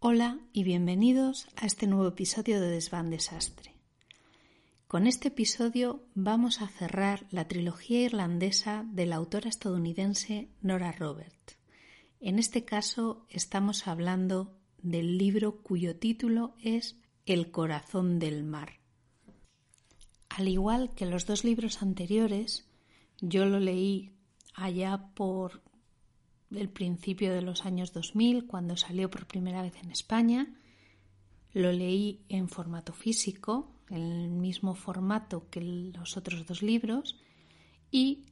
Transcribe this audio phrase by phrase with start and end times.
[0.00, 3.74] Hola y bienvenidos a este nuevo episodio de Desván Desastre.
[4.86, 11.34] Con este episodio vamos a cerrar la trilogía irlandesa de la autora estadounidense Nora Robert.
[12.20, 16.96] En este caso estamos hablando del libro cuyo título es
[17.26, 18.74] El corazón del mar.
[20.28, 22.68] Al igual que los dos libros anteriores,
[23.20, 24.12] yo lo leí
[24.54, 25.60] allá por
[26.50, 30.54] del principio de los años 2000, cuando salió por primera vez en España.
[31.52, 37.20] Lo leí en formato físico, en el mismo formato que los otros dos libros,
[37.90, 38.26] y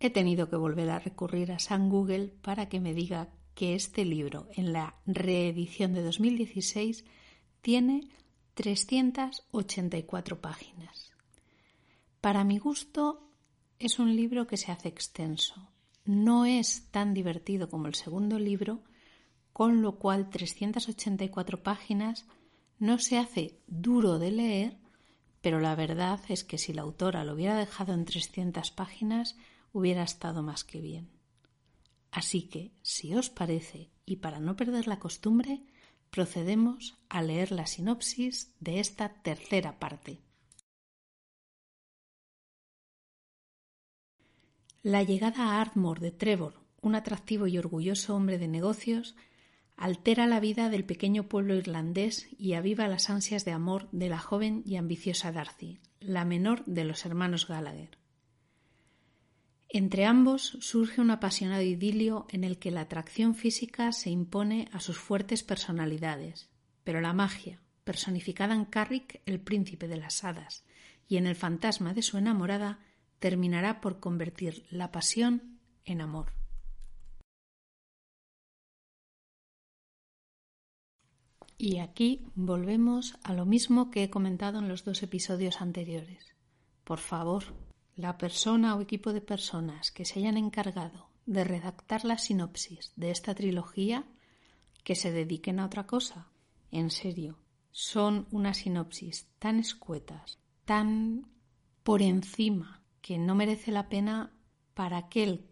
[0.00, 4.04] he tenido que volver a recurrir a San Google para que me diga que este
[4.04, 7.04] libro, en la reedición de 2016,
[7.60, 8.08] tiene
[8.54, 11.12] 384 páginas.
[12.20, 13.28] Para mi gusto,
[13.78, 15.71] es un libro que se hace extenso
[16.04, 18.82] no es tan divertido como el segundo libro,
[19.52, 22.26] con lo cual 384 páginas
[22.78, 24.78] no se hace duro de leer,
[25.40, 29.36] pero la verdad es que si la autora lo hubiera dejado en 300 páginas,
[29.72, 31.10] hubiera estado más que bien.
[32.10, 35.64] Así que, si os parece, y para no perder la costumbre,
[36.10, 40.20] procedemos a leer la sinopsis de esta tercera parte.
[44.82, 49.14] La llegada a Ardmore de Trevor, un atractivo y orgulloso hombre de negocios,
[49.76, 54.18] altera la vida del pequeño pueblo irlandés y aviva las ansias de amor de la
[54.18, 57.96] joven y ambiciosa Darcy, la menor de los hermanos Gallagher.
[59.68, 64.80] Entre ambos surge un apasionado idilio en el que la atracción física se impone a
[64.80, 66.50] sus fuertes personalidades,
[66.82, 70.64] pero la magia, personificada en Carrick, el príncipe de las hadas,
[71.06, 72.80] y en el fantasma de su enamorada,
[73.22, 76.32] terminará por convertir la pasión en amor.
[81.56, 86.34] Y aquí volvemos a lo mismo que he comentado en los dos episodios anteriores.
[86.82, 87.44] Por favor,
[87.94, 93.12] la persona o equipo de personas que se hayan encargado de redactar la sinopsis de
[93.12, 94.04] esta trilogía,
[94.82, 96.26] que se dediquen a otra cosa.
[96.72, 97.38] En serio,
[97.70, 101.30] son unas sinopsis tan escuetas, tan
[101.84, 104.32] por encima que no merece la pena
[104.74, 105.44] para aquel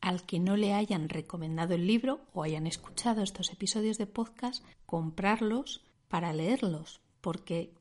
[0.00, 4.62] al que no le hayan recomendado el libro o hayan escuchado estos episodios de podcast,
[4.84, 7.74] comprarlos para leerlos, porque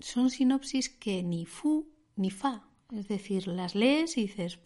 [0.00, 2.64] son sinopsis que ni fu ni fa.
[2.90, 4.58] Es decir, las lees y dices,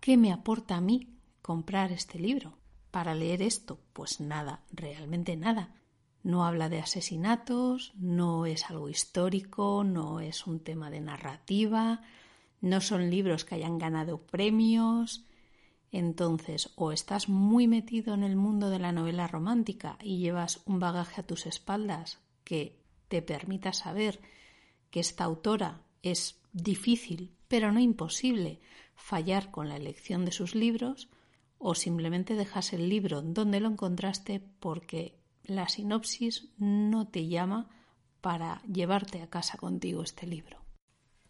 [0.00, 2.56] ¿qué me aporta a mí comprar este libro?
[2.90, 5.74] Para leer esto, pues nada, realmente nada.
[6.22, 12.00] No habla de asesinatos, no es algo histórico, no es un tema de narrativa,
[12.60, 15.24] no son libros que hayan ganado premios.
[15.90, 20.80] Entonces, o estás muy metido en el mundo de la novela romántica y llevas un
[20.80, 24.20] bagaje a tus espaldas que te permita saber
[24.90, 28.60] que esta autora es difícil, pero no imposible,
[28.94, 31.08] fallar con la elección de sus libros,
[31.58, 37.68] o simplemente dejas el libro donde lo encontraste porque la sinopsis no te llama
[38.20, 40.58] para llevarte a casa contigo este libro.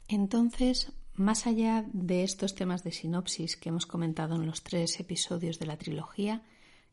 [0.08, 5.58] Entonces, más allá de estos temas de sinopsis que hemos comentado en los tres episodios
[5.58, 6.42] de la trilogía,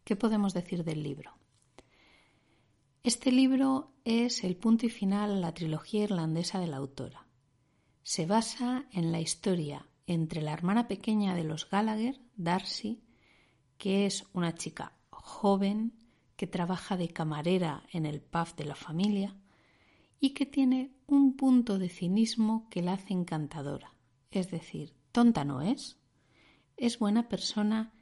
[0.03, 1.37] ¿qué podemos decir del libro?
[3.03, 7.27] Este libro es el punto y final a la trilogía irlandesa de la autora.
[8.03, 13.03] Se basa en la historia entre la hermana pequeña de los Gallagher, Darcy,
[13.77, 15.93] que es una chica joven
[16.35, 19.35] que trabaja de camarera en el pub de la familia
[20.19, 23.94] y que tiene un punto de cinismo que la hace encantadora
[24.31, 25.97] es decir, tonta no es,
[26.77, 27.93] es buena persona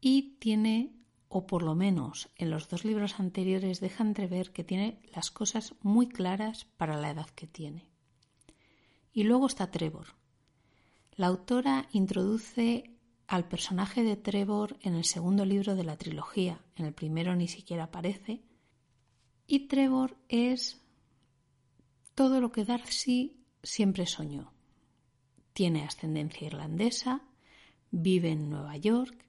[0.00, 0.94] y tiene,
[1.28, 5.74] o por lo menos en los dos libros anteriores deja entrever que tiene las cosas
[5.82, 7.88] muy claras para la edad que tiene.
[9.12, 10.06] Y luego está Trevor.
[11.16, 12.94] La autora introduce
[13.26, 17.48] al personaje de Trevor en el segundo libro de la trilogía, en el primero ni
[17.48, 18.42] siquiera aparece,
[19.46, 20.80] y Trevor es
[22.14, 24.53] todo lo que Darcy siempre soñó.
[25.54, 27.22] Tiene ascendencia irlandesa,
[27.90, 29.24] vive en Nueva York,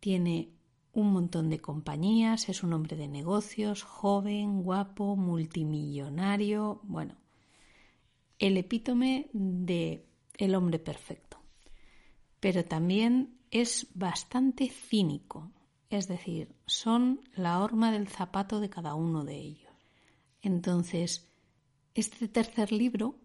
[0.00, 0.50] tiene
[0.92, 7.16] un montón de compañías, es un hombre de negocios, joven, guapo, multimillonario, bueno,
[8.38, 10.06] el epítome de
[10.36, 11.38] el hombre perfecto.
[12.40, 15.50] Pero también es bastante cínico,
[15.88, 19.72] es decir, son la horma del zapato de cada uno de ellos.
[20.42, 21.32] Entonces,
[21.94, 23.16] este tercer libro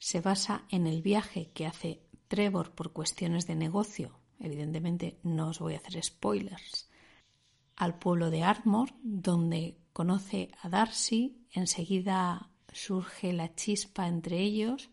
[0.00, 5.58] se basa en el viaje que hace Trevor por cuestiones de negocio, evidentemente no os
[5.58, 6.88] voy a hacer spoilers,
[7.76, 14.90] al pueblo de Ardmore, donde conoce a Darcy, enseguida surge la chispa entre ellos,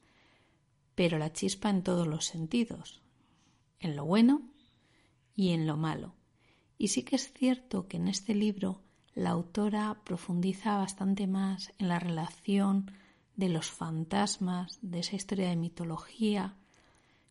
[0.95, 3.01] pero la chispa en todos los sentidos,
[3.79, 4.41] en lo bueno
[5.35, 6.15] y en lo malo.
[6.77, 8.81] Y sí que es cierto que en este libro
[9.13, 12.91] la autora profundiza bastante más en la relación
[13.37, 16.55] de los fantasmas, de esa historia de mitología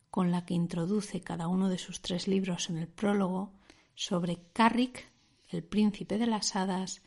[0.09, 3.51] con la que introduce cada uno de sus tres libros en el prólogo
[3.93, 5.05] sobre Carrick,
[5.49, 7.01] el príncipe de las hadas,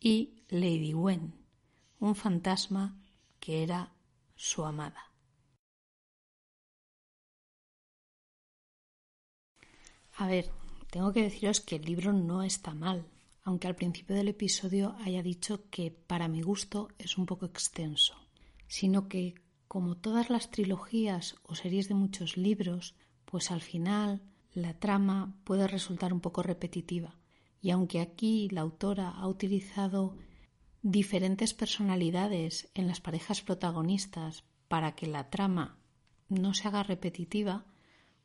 [0.00, 1.34] y Lady Wen,
[2.00, 2.98] un fantasma
[3.38, 3.92] que era
[4.34, 5.12] su amada.
[10.16, 10.50] A ver,
[10.90, 13.06] tengo que deciros que el libro no está mal,
[13.44, 18.21] aunque al principio del episodio haya dicho que para mi gusto es un poco extenso,
[18.72, 19.34] sino que
[19.68, 22.94] como todas las trilogías o series de muchos libros,
[23.26, 24.22] pues al final
[24.54, 27.18] la trama puede resultar un poco repetitiva.
[27.60, 30.16] Y aunque aquí la autora ha utilizado
[30.80, 35.76] diferentes personalidades en las parejas protagonistas para que la trama
[36.30, 37.66] no se haga repetitiva,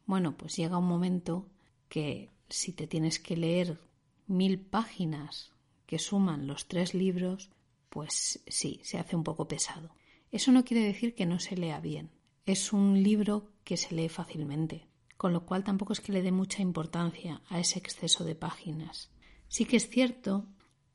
[0.06, 1.50] bueno, pues llega un momento
[1.90, 3.82] que si te tienes que leer
[4.28, 5.52] mil páginas
[5.86, 7.50] que suman los tres libros,
[7.90, 9.92] pues sí, se hace un poco pesado.
[10.32, 12.10] Eso no quiere decir que no se lea bien.
[12.46, 14.88] Es un libro que se lee fácilmente,
[15.18, 19.12] con lo cual tampoco es que le dé mucha importancia a ese exceso de páginas.
[19.48, 20.48] Sí que es cierto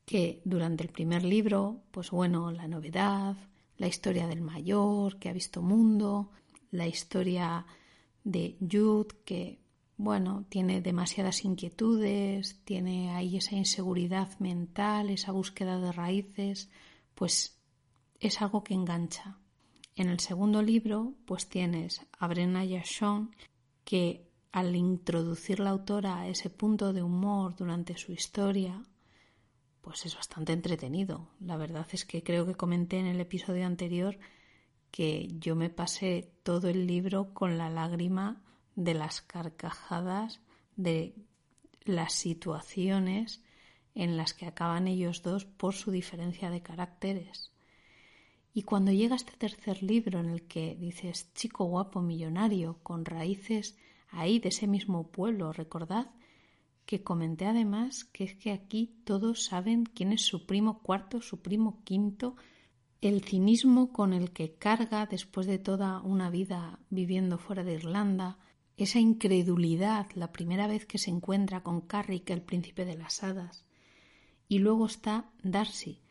[0.05, 3.37] que durante el primer libro, pues bueno, la novedad,
[3.77, 6.31] la historia del mayor que ha visto mundo,
[6.71, 7.65] la historia
[8.23, 9.63] de Jude que
[9.97, 16.69] bueno, tiene demasiadas inquietudes, tiene ahí esa inseguridad mental, esa búsqueda de raíces,
[17.13, 17.52] pues
[18.27, 19.37] es algo que engancha.
[19.95, 23.35] En el segundo libro, pues tienes a Brenna Yashon
[23.83, 28.81] que al introducir la autora a ese punto de humor durante su historia,
[29.81, 31.27] pues es bastante entretenido.
[31.39, 34.17] La verdad es que creo que comenté en el episodio anterior
[34.89, 38.41] que yo me pasé todo el libro con la lágrima
[38.75, 40.39] de las carcajadas,
[40.75, 41.15] de
[41.83, 43.43] las situaciones
[43.95, 47.52] en las que acaban ellos dos por su diferencia de caracteres.
[48.53, 53.75] Y cuando llega este tercer libro en el que dices chico guapo millonario con raíces
[54.09, 56.11] ahí de ese mismo pueblo, recordad
[56.85, 61.41] que comenté además que es que aquí todos saben quién es su primo cuarto, su
[61.41, 62.35] primo quinto,
[63.01, 68.37] el cinismo con el que carga después de toda una vida viviendo fuera de Irlanda,
[68.77, 73.65] esa incredulidad la primera vez que se encuentra con Carrick, el príncipe de las hadas.
[74.47, 76.02] Y luego está Darcy,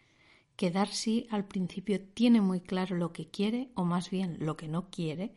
[0.57, 4.69] que Darcy al principio tiene muy claro lo que quiere, o más bien lo que
[4.69, 5.35] no quiere,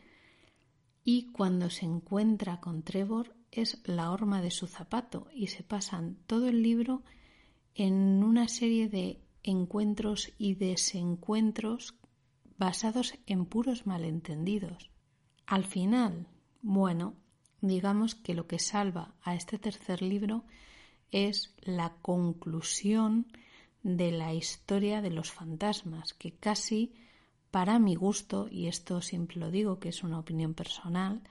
[1.04, 6.18] y cuando se encuentra con Trevor es la horma de su zapato y se pasan
[6.26, 7.04] todo el libro
[7.76, 11.96] en una serie de encuentros y desencuentros
[12.58, 14.90] basados en puros malentendidos.
[15.46, 16.28] Al final,
[16.62, 17.14] bueno,
[17.62, 20.44] digamos que lo que salva a este tercer libro
[21.12, 23.28] es la conclusión
[23.86, 26.96] de la historia de los fantasmas, que casi,
[27.52, 31.22] para mi gusto, y esto siempre lo digo que es una opinión personal,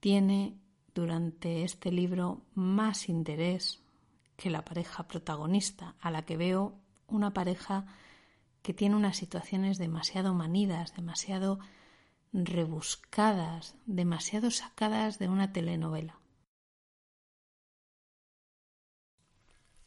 [0.00, 0.56] tiene
[0.94, 3.82] durante este libro más interés
[4.38, 7.84] que la pareja protagonista, a la que veo una pareja
[8.62, 11.58] que tiene unas situaciones demasiado manidas, demasiado
[12.32, 16.18] rebuscadas, demasiado sacadas de una telenovela.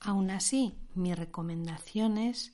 [0.08, 2.54] Aún así, mi recomendación es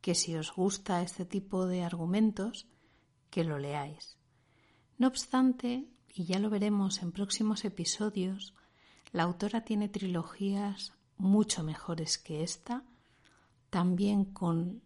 [0.00, 2.68] que si os gusta este tipo de argumentos,
[3.30, 4.16] que lo leáis.
[4.96, 8.54] No obstante, y ya lo veremos en próximos episodios,
[9.10, 12.84] la autora tiene trilogías mucho mejores que esta,
[13.70, 14.80] también con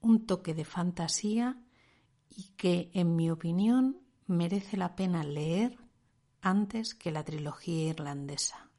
[0.00, 1.62] un toque de fantasía
[2.28, 5.78] y que, en mi opinión, merece la pena leer
[6.40, 8.71] antes que la trilogía irlandesa.